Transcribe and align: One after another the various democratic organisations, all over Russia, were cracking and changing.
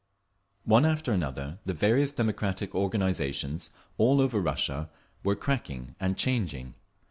One 0.63 0.83
after 0.83 1.11
another 1.11 1.59
the 1.63 1.75
various 1.75 2.11
democratic 2.11 2.73
organisations, 2.73 3.69
all 3.99 4.19
over 4.19 4.41
Russia, 4.41 4.89
were 5.23 5.35
cracking 5.35 5.93
and 5.99 6.17
changing. 6.17 6.73